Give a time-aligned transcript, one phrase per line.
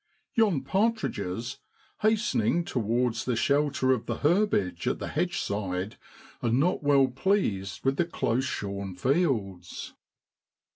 [0.33, 1.59] Yon partridges,
[1.99, 5.95] hastening towards the shelter of the herbage at the hedgeside,
[6.41, 9.93] are not well pleased with the close shorn fields.